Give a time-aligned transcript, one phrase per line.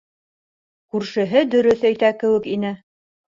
[0.95, 2.73] Күршеһе дөрөҫ әйтә кеүек ине.